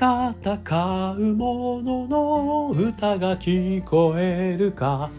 [0.00, 5.10] 戦う者の歌が聞こえるか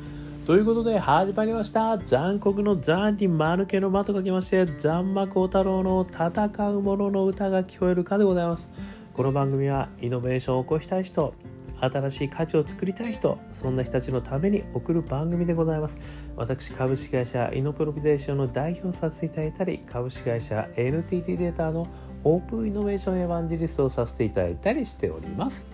[0.47, 8.70] ということで始まりました残酷の残に間抜けの間と書きまして残魔高太郎の戦う者の歌が聞こえるかでございます。
[9.13, 11.34] この番組はイノベーションを起こしたい人
[11.81, 15.98] 新しい価値を作りたい人そんな人たちのために送る番組でございます。
[16.38, 21.85] 私株式会社イノプロビゼーションの代表させていただいたり株式会社 NTT データの
[22.23, 25.66] オープンイノベーションエヴァンジリストをさせていただいたりしております。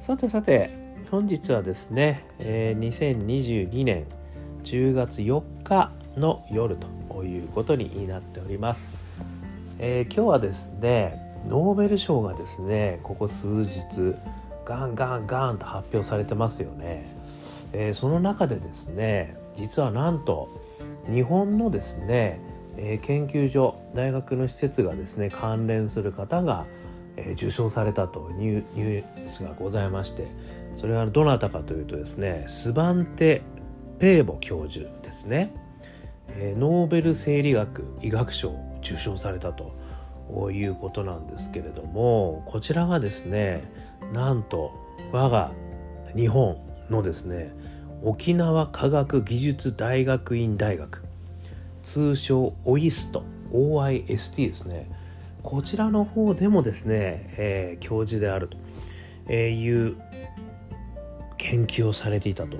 [0.00, 0.70] さてさて
[1.10, 4.04] 本日はですね、え、2022年
[4.64, 8.88] 10月4日の夜ということになっております、
[9.78, 14.14] えー、今日はですねノーベル賞がですねここ数日
[14.64, 17.06] ガンガンガンと発表されてますよね、
[17.72, 20.48] えー、その中でですね実はなんと
[21.10, 22.40] 日本のですね、
[22.76, 26.66] えー、研究所大学の施設がですね関連する方が、
[27.16, 30.28] えー、受賞されたというニュースがございまして
[30.76, 33.42] それはどなたかというとですねスバンテ・
[33.98, 35.54] ペーボ教授ですね、
[36.28, 39.72] えー、ノーベル生理学医学賞を受賞されたと
[40.50, 43.62] いうことなんですけれどもこちらがですね
[44.12, 44.72] なんと
[45.12, 45.52] 我が
[46.16, 46.58] 日本
[46.90, 47.54] のですね
[48.02, 51.03] 沖縄科学技術大学院大学。
[51.84, 54.90] 通称オイスト OIST ですね
[55.42, 58.48] こちらの方でもですね、えー、教授である
[59.28, 59.96] という
[61.36, 62.56] 研究をされていたと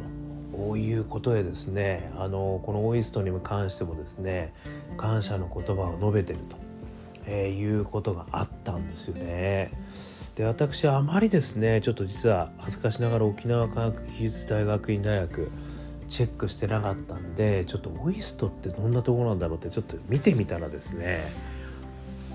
[0.52, 4.52] こういうことでですねあのこのオイストに関してもですね
[4.98, 6.56] 感謝の言葉を述べてると、
[7.27, 9.72] えー、いうことがあったんですよね。
[10.36, 15.50] で私はあまりですねちょっと実は恥ずかしながら沖縄科学技術大学院大学
[16.14, 21.24] チェックしてなかったんでちょっとオイストってどんなとこなんだろうってちょっと見てみたらですね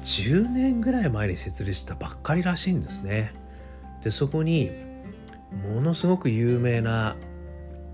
[0.03, 3.33] 10年ぐらい前に設立したばっかりらしいんですね。
[4.03, 4.71] でそこに
[5.65, 7.15] ものすごく有名な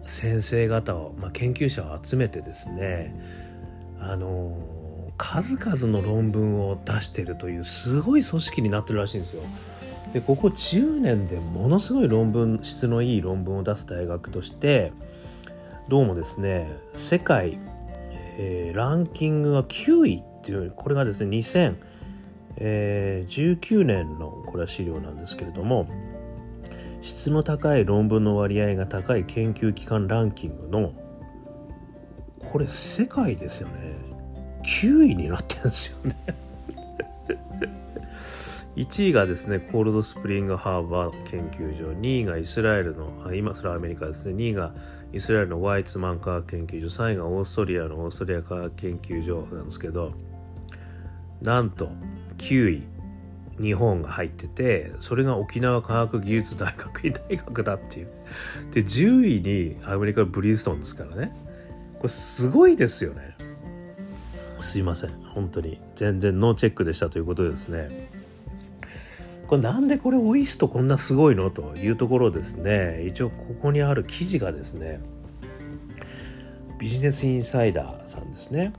[0.08, 3.16] 先生方を、まあ、研究者を集めてですね
[4.00, 4.58] あの
[5.18, 9.44] 数々の論文を出してるというすごい組織になってるらしいんですよ。
[10.14, 14.92] でここ10年でものすごい論文質のいい論文を出す大学として
[15.88, 17.60] どうもですね世界、
[18.38, 21.38] えー、ランキングが9位っていうこれがですね
[22.58, 25.88] 2019年のこれは資料なんですけれども
[27.02, 30.92] 質の高い論文の割合が高い研究機関ランキングの
[32.40, 33.96] これ世界ですよね。
[34.64, 36.16] 9位になってるんですよね。
[38.76, 44.36] 1位がですねコールドスプリングハーバー研究所2位がイスラエルのあ今それはアメリカですね。
[44.36, 44.74] 2位が
[45.16, 50.12] イスラエルのワイツマン科学研究所3位がオーストリアのオーストリア科学研究所なんですけど
[51.42, 51.90] なんと
[52.38, 52.84] 9位
[53.62, 58.10] 日本が入っててそれが沖縄科学技術大学院大学だっていう。
[58.72, 61.34] で10位にアメリカのブリストンですからね。
[61.94, 63.38] これすごいですよね。
[64.60, 65.12] すいません。
[65.34, 65.80] 本当に。
[65.96, 68.10] 全然ノーチェックでしたということでですね。
[69.48, 73.06] これなんでこれオイストこんなすごいのというところですね。
[73.06, 75.00] 一応ここにある記事がですね
[76.80, 78.74] ビジネスインサイダーさんですね。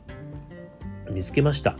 [1.10, 1.76] 見つけました、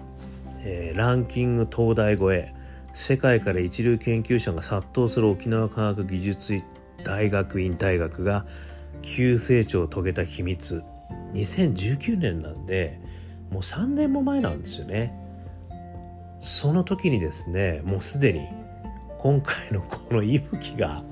[0.60, 2.54] えー、ランキング東大超え。
[2.94, 6.62] 世界から一流研究者が殺到する沖縄科学技術
[7.04, 8.46] 大学院大学が
[9.02, 10.82] 急成長を遂げた秘密。
[11.34, 12.98] 2019年なんで
[13.50, 15.12] もう3年も前なんですよね。
[16.40, 18.46] その時にですねもうすでに
[19.18, 21.02] 今回のこの息吹が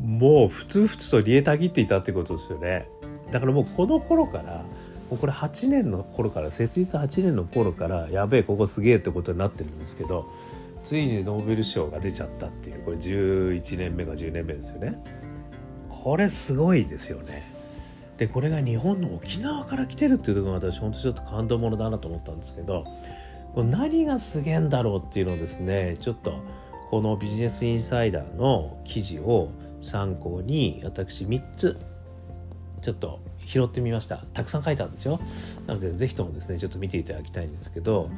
[0.00, 2.88] もうふつふつと煮えたぎっていたってことですよね。
[3.30, 4.64] だからもうこの頃から
[5.10, 10.26] もうこれ8年の頃から設立8年の頃からやべえここすげえってことになってるんですけど
[10.84, 14.98] ついにノーベル賞が出ちゃったっていうこれ11年目か10年目ですよね。
[15.88, 17.60] これすごいですよね。
[18.16, 22.84] でこれが日本の沖縄から来てるっていうところが私本当ちょっと感動ものだなと思ったんですけど
[23.56, 26.34] 何がすげえんだろうっていうのをですねちょっと
[26.90, 31.78] このビジネスインサイダーの記事を参考に私3つ
[32.82, 34.18] ちょっと拾ってみました。
[34.34, 35.20] たくさん書いてあるんですよ。
[35.68, 38.10] なので是非ともですねちょっと見ていただきたいんですけど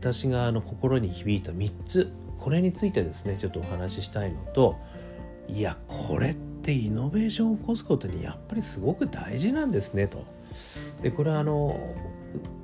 [0.00, 2.10] 私があの心に響いた3つ
[2.40, 4.76] これについてですねちょっとお話ししたいのと
[5.46, 10.24] いやこれってイノベーションを起こすことにやっぱりすごく大事なんですねと。
[11.02, 11.78] でこれはあの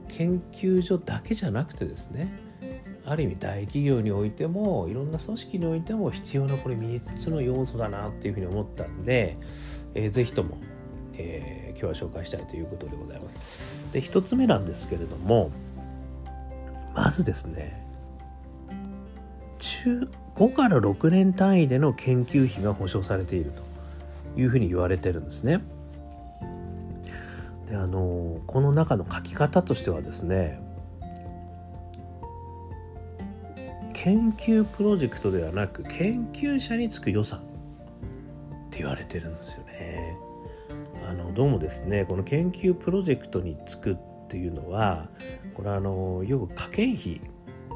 [0.09, 2.33] 研究所だけじゃなくてですね
[3.07, 9.37] ある意味大企業においてもいろんな組織においても必要なこれ3つの要素だなっていうふうに思ったんで、
[9.95, 10.57] えー、ぜひとも、
[11.15, 13.93] えー、今日は紹介したいということでございます。
[13.93, 15.51] で1つ目なんですけれども
[16.95, 17.85] まずですね
[19.59, 23.63] 中5から6年単位での研究費が保証されていると
[24.41, 25.61] いうふうに言われてるんですね。
[27.69, 30.61] であのこの中の書き方としてはですね
[33.95, 37.43] 研究プロジェクトではなく研究者につく予算っ
[38.71, 40.17] て言われてるんですよね。
[41.09, 43.97] あのどうもですねこの研究プロジェクトにつくっ
[44.29, 45.09] ていうのは
[45.55, 47.21] これはあのよく科研費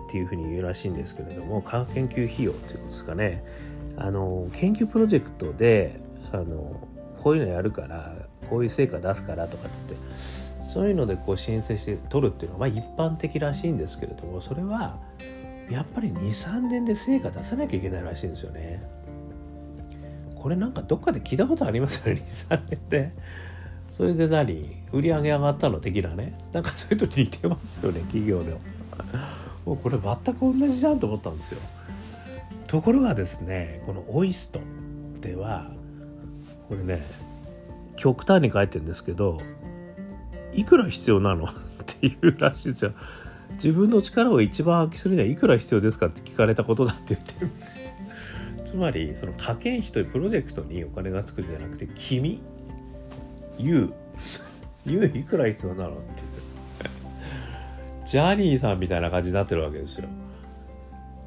[0.08, 3.44] っていうふうに言うらしいんですけれども科学研究費用っていうことですかね
[3.96, 6.00] あの研究プロジェクトで
[6.32, 6.88] あの
[7.22, 8.16] こういうのやるから
[8.48, 9.96] こういう成果出すからとかっつって
[10.66, 14.98] そういうのでこう申請して取るっていうのは、まあ、一般的らしいんですけれどもそれは
[15.70, 18.82] やっぱり23年で成果出さなきゃいけないらしいんですよね。
[20.34, 23.12] これなんかどっかで聞いたことありますよね？23年で。
[23.90, 24.76] それで何？
[24.92, 28.60] 売り上げ上がったの的なねなんかそういうと似てますよね企業でも。
[29.66, 31.60] もうこれ全く同じじゃんと思ったんですよ。
[32.66, 34.60] ところがですねこのオイスト
[35.20, 35.70] では
[36.68, 37.02] これね
[37.96, 39.38] 極端に書いてるんですけど
[40.52, 41.44] いくら必要なの？
[41.44, 41.48] っ
[41.86, 42.92] ていうらしいですよ。
[43.52, 47.90] 自分の力を一番発揮するにはいくら必要ですかって聞かれたことだって言ってるんですよ。
[48.64, 52.40] つまりその科研費というプロジェクトにお金がつくんじゃなくて君
[53.58, 53.92] You
[54.84, 56.02] You いくら必要なのって。
[56.02, 56.28] いう
[58.06, 60.08] ジャニーさんみたいな感じになってるわけですよ。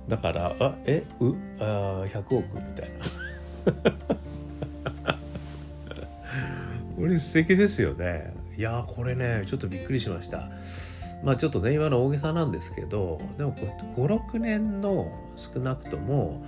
[0.08, 3.06] だからあえうあ100億みたいな。
[6.96, 8.34] これ素敵ですよね。
[8.58, 10.50] いやこれねちょっとびっくりしました。
[11.24, 13.54] まあちょっとね今の大げさなんですけどでも
[13.96, 16.44] 56年の少なくとも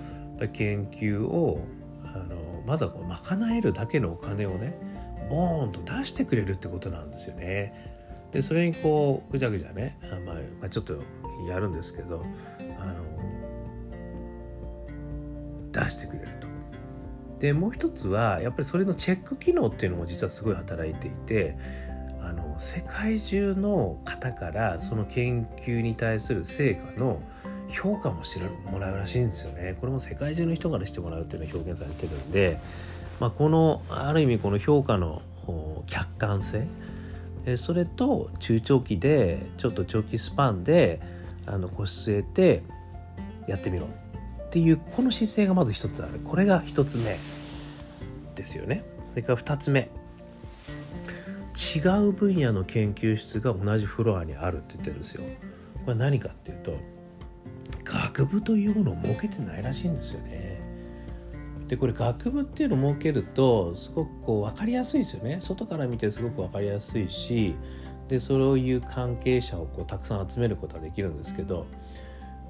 [0.52, 1.60] 研究を
[2.04, 2.36] あの
[2.66, 4.76] まずはこう賄えるだけのお金をね
[5.30, 7.94] ボーンと出してくれるってことなんですよね。
[8.32, 10.98] でそれにこうぐちゃぐちゃねあ、まあ、ちょっと
[11.48, 12.24] やるんですけど
[12.80, 12.94] あの
[15.70, 16.48] 出してくれると。
[17.38, 21.56] でもう一つはやっぱりそれのチェック機能っていうのも実はすごい働いていて
[22.54, 27.20] の世界中の方からその研究に対する成果の
[27.68, 29.76] 評価もしてもらうらしいんですよね。
[29.80, 32.60] これも世界中の人からしてもらうっていうのは表現されてるんで、
[33.20, 35.22] まあ、このある意味この評価の
[35.86, 36.66] 客観性
[37.56, 41.00] それと中長期でちょっと長期スパンで
[41.46, 42.62] あの腰据えて
[43.46, 43.86] やってみろ。
[43.86, 46.20] っていうこの姿勢がまず一つある。
[46.20, 47.18] これが一つ目
[48.36, 48.84] ですよね。
[49.10, 49.90] それから二つ目
[51.54, 51.78] 違
[52.08, 55.24] う分野の研究室が同じフロアにあるって言ってるんですよ。
[55.84, 56.76] これ何かっていうと
[57.84, 60.60] 学部というものを設けてないらしいんですよね。
[61.68, 65.38] でこれ学部っていうのを設けるとすごくこう分かりやすいですよね。
[65.40, 67.54] 外から見てすごく分かりやすいし
[68.08, 71.66] でそういう関係者をこうたくさん集めることができるんですけど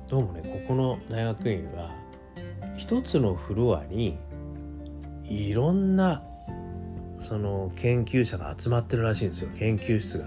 [0.09, 1.95] どうもねここの大学院は
[2.77, 4.19] 一つのフロアに
[5.25, 6.23] いろんな
[7.19, 9.50] その研究者が集まってるらしいんですよ。
[9.56, 10.26] 研究室が。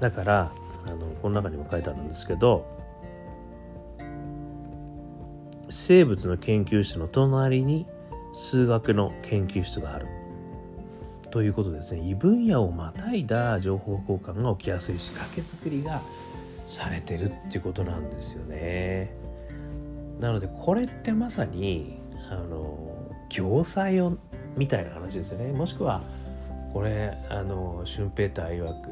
[0.00, 0.52] だから
[0.86, 2.66] あのこの中にも書いてあるんですけど
[5.70, 7.86] 生物の研究室の隣に
[8.34, 10.06] 数学の研究室がある。
[11.30, 16.02] ということですね異分野をまたいだ情報交換が起きやすい仕掛け作りが
[16.66, 19.14] されてるっていうことなんですよね。
[20.20, 21.98] なのでこれってまさに
[22.30, 22.76] あの
[23.30, 24.18] 業裁を
[24.56, 25.52] みたいな話ですよね。
[25.52, 26.02] もしくは
[26.72, 28.90] これあのシュンペーター曰く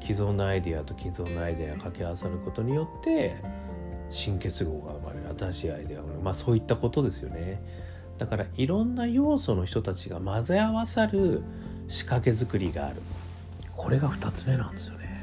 [0.00, 3.36] 既存のアイデアと既存のアイデアが掛け合わさることによって
[4.10, 6.24] 新結合が生まれる新しいアイデアが生まれる。
[6.24, 7.60] まあそういったことですよね。
[8.18, 11.42] だからいろんな要素の人たちが混ぜ合わさる
[11.88, 12.96] 仕掛け作りがある。
[13.76, 15.22] これが2つ目なんですよね。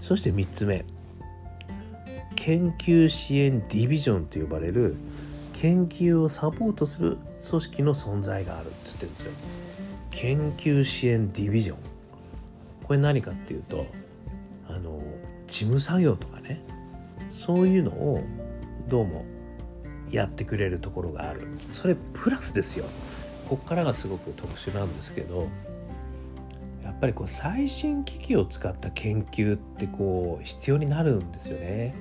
[0.00, 0.84] そして3つ目。
[2.34, 4.96] 研究支援ディビジョンと呼ばれる
[5.62, 9.32] 研究をサポートする組織の存在があるって言ってるんですよ。
[10.10, 11.76] 研究支援ディビジョン。
[12.82, 13.86] これ何かっていうと
[14.68, 15.00] あの
[15.46, 16.60] 事務作業とかね。
[17.30, 18.24] そういうのを
[18.88, 19.24] どうも
[20.10, 21.46] やってくれるところがある。
[21.70, 22.84] それプラスですよ。
[23.48, 25.48] こっからがすごく特殊なんですけど
[26.82, 31.94] やっぱりこう最新機器を使った研究ってこう必要になるんですよね。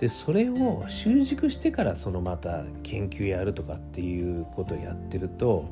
[0.00, 5.66] でそれを習熟してからそのまた研究やるとかっていうことをやってると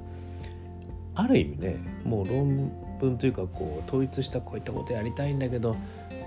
[1.15, 2.71] ある意味ねもう論
[3.01, 5.75] 文というかこう統一したこういったことやりたいんだけど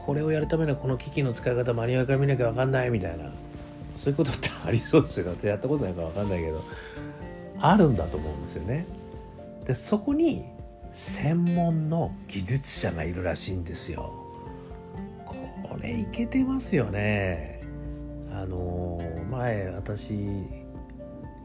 [0.04, 3.26] これをやるためのこの機器の使い方マニュアルから見なきゃ分かんないみたいな
[3.98, 6.64] そういうことってありそうですよだってやったことないから分かんないけど
[7.60, 8.88] あるんだと思うんですよね。
[9.68, 10.46] でそこに
[10.92, 14.12] 専門の技術者がいるらしいんですよ。
[15.24, 17.61] これいけてますよね。
[18.34, 20.14] あの前私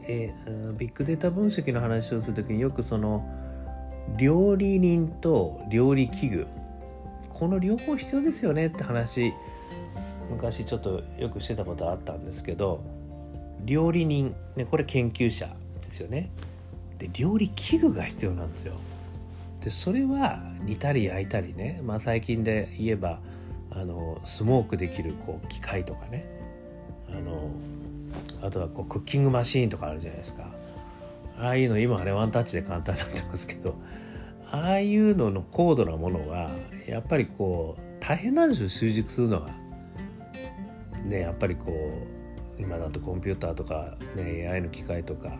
[0.07, 0.33] え
[0.77, 3.27] ビッグデータ分析の話をする時によくその
[4.17, 6.47] 料理人と料理器具
[7.33, 9.33] この両方必要ですよねって話
[10.31, 12.83] 昔ちょっとよくしてたことあったんですけど
[13.65, 15.47] 料理人、ね、これ研究者
[15.81, 16.29] ですよね。
[16.99, 18.75] で料理器具が必要なんですよ。
[19.61, 23.19] でそれは煮たり焼いたりね、まあ、最近で言えば
[23.71, 26.36] あのスモークできるこう機械とかね。
[27.09, 27.49] あの
[28.41, 30.47] あとはこうクッキングマシーンとかあるじゃないですか
[31.39, 33.75] ああいうの今はねワンタッチで簡単になってますけど
[34.51, 36.51] ああいうのの高度なものは
[36.87, 39.67] やっぱりこう大変なんですよ習熟するのが。
[41.05, 41.71] ねやっぱりこ
[42.57, 45.37] う今だとコンピューターとか、ね、AI の機械とか、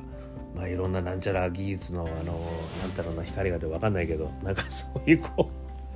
[0.55, 2.39] まあ、いろんななんちゃら技術のあの
[2.81, 5.49] なんだろうな光が出て分かんないけどなんかそういうこ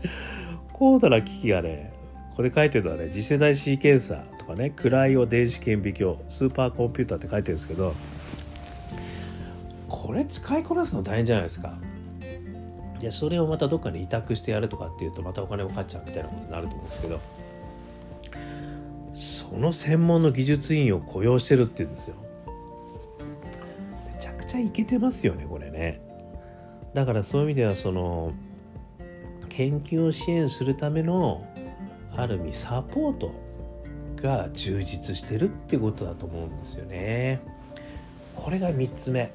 [0.03, 0.07] う
[0.73, 1.93] 高度な機器がね
[2.35, 7.93] これ書いてるのはね次世代シーケンサーとかねクライオ電子顕微鏡スーパーコンピューターって書いてるんですけど
[9.87, 11.77] これ使いこなすの大変じゃないですか。
[12.99, 17.19] でそれをまたどっかに委託してやるとかっていうとまたお金もかかっちゃうみたいなことになると思うんですけど
[19.13, 22.15] その専門の技術員を雇用してるっていうんですよ
[24.13, 25.99] めちゃくちゃイケてますよねこれね
[26.93, 28.33] だからそういう意味ではその
[29.49, 31.43] 研究を支援するための
[32.15, 33.31] ある意味サポート
[34.21, 37.41] が充実してるってことだと思うんですよね
[38.35, 39.31] これが3つ目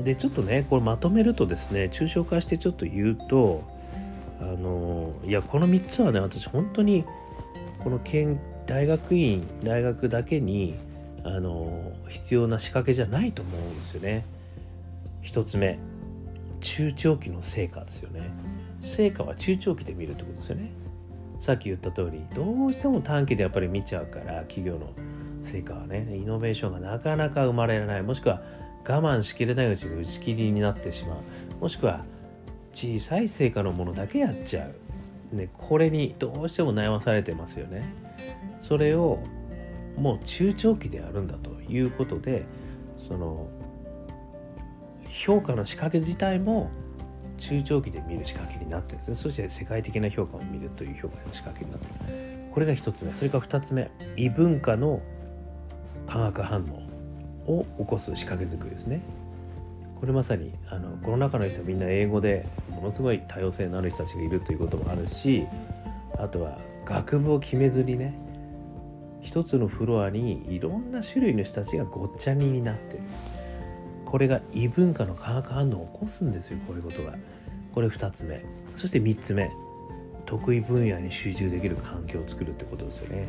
[0.00, 3.64] でちょっとねこれまとめるとですね抽象化してちょっと言うと
[4.40, 7.04] あのいやこの3つはね私本当に
[7.80, 10.76] この研大学院大学だけに
[11.24, 14.24] あの必要な仕掛けじゃないと思うんですよね。
[15.24, 15.78] 1つ目
[16.60, 18.30] 中長期の成果ですよね。
[18.80, 20.70] 成果は中長期で見るってことですよね。
[21.40, 24.92] さっき言った通りどうしても短期でやっぱり見ちゃうから企業の
[25.42, 28.02] 成果はねイノベーションがなかなか生まれない。
[28.02, 28.42] もしくは
[28.86, 31.18] 我慢しきれないうちに打ち切りになってしまう。
[31.60, 32.04] もしくは
[32.72, 34.68] 小さい成果のものだけやっちゃ
[35.32, 37.92] う、ね、これにどうしても悩まされてますよね。
[38.60, 39.20] それを
[39.96, 42.44] もう中長期でやるんだということで
[43.08, 43.48] その
[45.06, 46.70] 評価の仕掛け自体も
[47.38, 49.16] 中長期で見る仕掛けになってるんですね。
[49.16, 52.50] そして世界的な評価を見るという評価の仕掛けになってる。
[52.52, 53.12] これが1つ目。
[53.14, 53.90] それから2つ目。
[54.16, 55.00] 異文化の
[56.06, 56.64] 化学反
[57.46, 59.00] 応を起こす仕掛け作りですね。
[60.00, 65.44] これまさにあのこの中の人はみんな英語でものすごい多様性のある人たちがいるということもあるし
[66.18, 68.16] あとは学部を決めずにね
[69.20, 73.02] 一つのフロアにいろんな種類の人たちがごっちゃにになってる。
[74.08, 77.12] これが異文化の化学反応を起こすんですよこういうことが。
[77.74, 78.42] これ2つ目。
[78.74, 79.50] そして3つ目。
[80.24, 83.26] 得意分野に集中できる環境を作るってことですよね。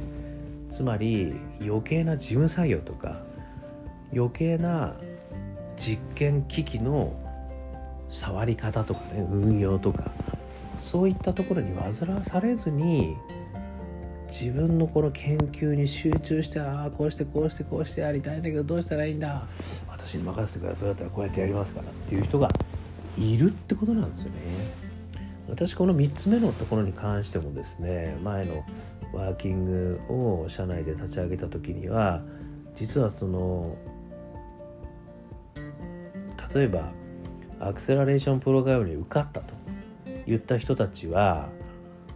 [0.72, 3.22] つまり余計な事務作業とか
[4.14, 4.96] 余計な
[5.76, 7.14] 実験機器の
[8.08, 10.12] 触り方とかね運用とか
[10.82, 13.18] そういったところに煩わされずに
[14.30, 19.48] 自分のこの研究に集中してああこうしてこうしてこうしてやりたいんだけどどうしたらいいんだ
[20.00, 22.50] 私に任せてくださいだったらこうやってやりますからっていう人が
[23.18, 24.40] いるってことなんですよね。
[25.50, 28.64] 私この3つ目のところに関してもですね前の
[29.14, 32.22] ワーキングを社内で立ち上げた時には
[32.76, 33.76] 実はその
[36.54, 36.92] 例えば
[37.60, 39.54] アクセラレーションプログラムに受かったと
[40.28, 41.50] 言った人たちは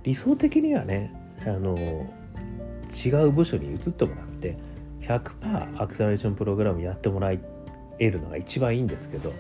[0.04, 1.12] 理想的にはね
[1.42, 1.75] あの
[3.06, 4.58] 違う部署に移ってもらって
[5.02, 7.42] 100%アクセラレーションプログラムやってもらい
[8.00, 9.34] えるのが一番いいんですけど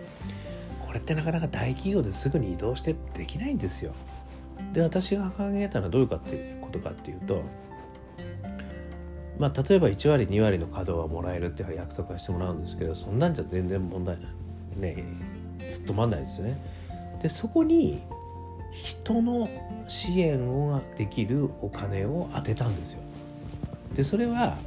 [0.85, 3.93] これってなかなか大企業ですぐに移動してできないんですよ。
[4.73, 7.43] で私が考えたのはどういうかっていうことかっていうと
[9.37, 14.27] まあ例えば1割2割の稼働はもらえるっていう約束はしてもらうんですけどそんなんじゃ全然問題な
[14.77, 15.03] いね
[15.69, 16.57] ずっとまんないですよね。
[17.21, 18.01] でそこに
[18.71, 19.49] 人の
[19.87, 23.01] 支援をできるお金を当てたんですよ。
[23.95, 24.57] でそれは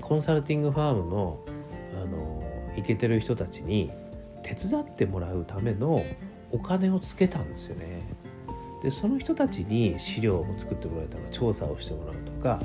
[0.00, 1.38] コンサルティングファームの
[2.02, 2.41] あの
[2.76, 3.90] イケてる人たちに
[4.42, 6.04] 手伝ってもらうための
[6.50, 8.02] お金をつけたんですよね。
[8.82, 12.60] でその人たちに資料を作ってもらうとか調査をしてもらうとか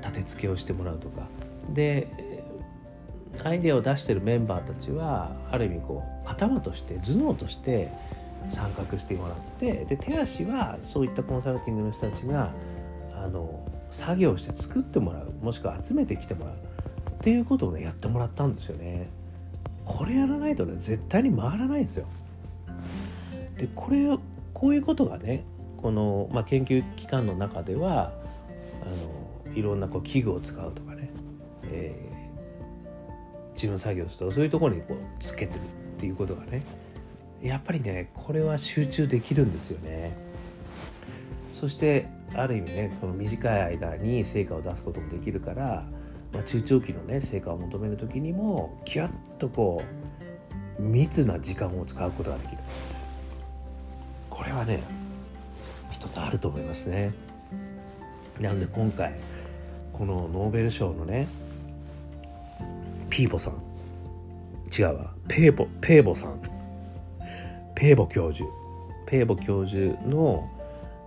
[0.00, 1.26] 立て付けをしてもらうとか
[1.68, 2.08] で
[3.44, 7.92] アイデアを出してるメンバーたちはある意味こう頭として頭脳として
[8.54, 12.50] 参画してもらってで手足はそういったコンサルティングの人たちが
[13.12, 16.54] あの作業して作ってもらうもしくは集めてきてもらう
[17.20, 19.08] っていうことをねやってもらったんですよね。
[19.84, 22.06] これやらないとね絶対に回らないんですよ。
[23.58, 24.06] でこれ
[24.54, 25.44] こういうことがね
[25.76, 28.12] この、まあ、研究機関の中では
[28.82, 31.10] あのいろんなこう器具を使うとかね、
[31.64, 32.10] え
[33.54, 35.62] 事務作業するとそういうところにこうつけてるっ
[35.98, 36.62] ていうことがね
[37.42, 40.16] やっぱりねこれは集中できるんですよね
[41.52, 45.84] そしてある意味ねこの短い間に成果を出すこともできるから
[46.32, 49.82] まあ、中長期のね成果を求める時にもキュッとこ
[50.78, 52.58] う密な時間を使うことができる。
[54.28, 54.82] これはね
[55.90, 57.12] 一つあると思いますね。
[58.40, 59.14] なので今回
[59.92, 61.28] このノーベル賞のね
[63.10, 63.54] ピーボさん。
[64.72, 65.12] 違うわ。
[65.28, 66.40] ペーボペーボさん。
[67.74, 68.48] ペーボ教授。
[69.06, 70.48] ペーボ教授の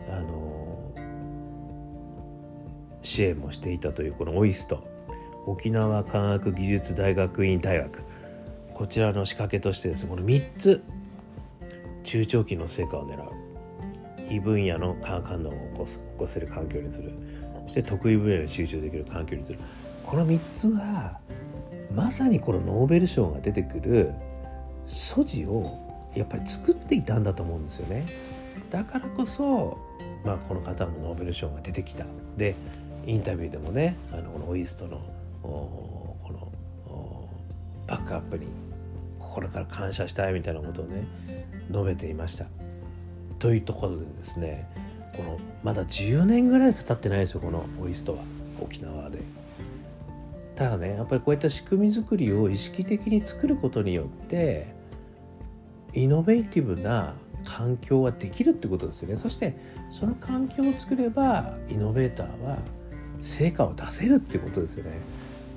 [0.10, 0.92] あの
[3.02, 4.93] 支援もしていたというこのオイスト。
[5.46, 8.02] 沖縄科学技術大学院大学。
[8.74, 10.84] こちらの仕掛けとしてですこの3つ
[12.04, 13.32] 中長期の成果を狙う。
[14.30, 17.12] 異分野の科学反応を起こす起こせる環境にする。
[17.66, 19.60] そして得意分野に集中できる環境にする。
[20.06, 21.20] この3つは
[21.94, 24.14] まさにこのノーベル賞が出てくる
[24.86, 25.78] 素地を
[26.16, 28.06] やっぱり作っていたんだと思うんですよね。
[28.70, 29.78] だからこそ、
[30.24, 32.06] まあ、この方もノーベル賞が出てきた。
[32.38, 32.56] で
[33.06, 35.02] インタビューでもねあのこのオイストの
[35.44, 37.30] この
[37.88, 38.48] バックアップに
[39.20, 41.06] 心から感謝したいみたいなことをね
[41.72, 42.46] 述べていました。
[43.40, 44.70] というところでですね
[45.16, 48.20] このまだ10年ぐらい経ってないですよこのオイストは
[48.60, 49.20] 沖縄で。
[50.56, 54.68] ただねやっぱりこういった仕組み作りを意識的に作ることによって
[55.94, 59.56] イノベーティブな環境はできるってことですよねそして
[59.92, 62.58] その環境を作ればイノベーターは
[63.22, 64.92] 成果を出せるってことですよね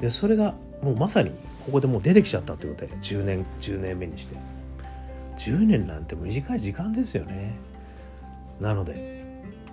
[0.01, 1.31] でそれがもうまさに
[1.65, 4.37] ここでもう出てきちゃったということで10年10年目にして。
[5.37, 7.57] 10年なんて短い時間ですよね。
[8.61, 9.25] なので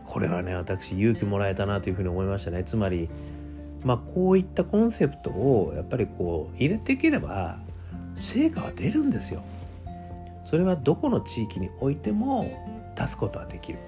[0.06, 2.63] これはね私勇気もらえたなというふうに思いましたね。
[2.63, 3.10] つまり
[3.84, 7.60] まあこういったコンセプトをやっぱりこう入れていければ
[8.15, 9.43] 成果は出るんですよ。
[10.45, 13.80] それはどこの地域においても出すことはできる。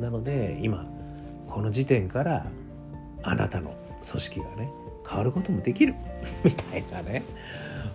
[0.00, 0.86] なので今
[1.46, 2.46] この時点から
[3.22, 3.74] あなたの
[4.08, 4.70] 組織がね
[5.10, 5.94] 変わることもできる。
[6.44, 7.22] みたいなね。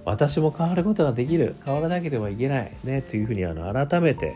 [0.04, 1.56] 私も変わることができる。
[1.66, 2.72] 変わらなければいけない。
[2.84, 3.02] ね。
[3.02, 4.36] というふうにあの改めて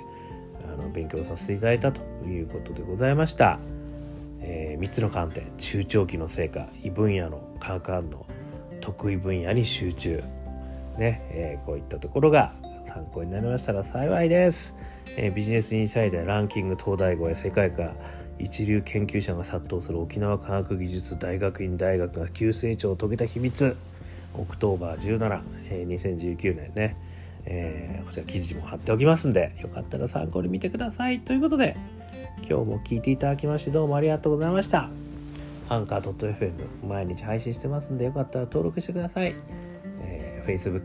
[0.63, 3.60] あの勉強させていただいたということでございました、
[4.42, 5.44] えー、3つの観点。
[5.58, 6.68] 中長期の成果。
[6.84, 8.26] 異分野の科学案の
[8.80, 10.24] 得意分野に集中。
[10.98, 12.54] ね、えー、こういったところが
[12.86, 14.76] 参考になりましたら幸いです、
[15.15, 17.96] えー、ビジネスインサイダーランキング東大超え世界観
[18.39, 23.75] 一流研究者が殺到する沖縄科学技術大学院大学が急成長を遂げた秘密。
[24.36, 26.95] October 17、えー、2019年ね、
[27.45, 31.19] えー、こちら記事も貼っておきますんでよかったら参考に見てください。
[31.19, 31.75] ということで
[32.47, 34.89] 今日も聞いていただきましてどうもありがとうございました。
[35.67, 36.54] アンカー .fm
[36.88, 39.36] 毎日配信してますんでよかったら登録してください、
[40.02, 40.82] えー、Facebook、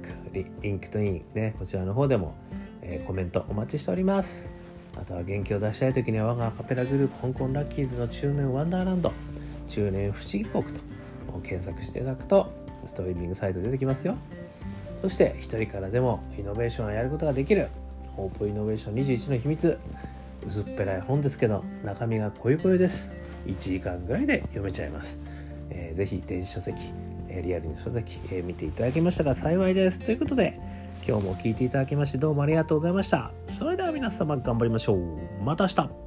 [0.61, 2.35] LinkedIn ねこちらの方でも、
[2.83, 4.64] えー、コメントお待ちしております。
[4.97, 9.13] あとは元気を出したい時には我がアカペラグループ香港ラッキーズの中年ワンダーランド
[9.69, 10.81] 中年不思議国と
[11.43, 12.53] 検索していただくと
[12.87, 14.17] ストリーミングサイト出てきますよ。
[15.03, 17.69] そして一人からでもイノベーションをやることができる
[18.17, 19.79] オープンイノベーション21の秘密。
[20.47, 23.15] 薄っぺらい本ですけど中身が濃い濃いです。
[23.47, 25.19] 1時間ぐらいで読めちゃいます、
[25.71, 26.79] えー、ぜひ電子書籍
[27.43, 29.99] リアルの書籍、えー、見ていただけましたら幸いです。
[29.99, 30.59] ということで
[31.07, 33.31] 今日も聴いていただきましてどうもありがとうございました。
[33.47, 34.99] それでは皆様頑張りましょう。
[35.45, 36.04] また明日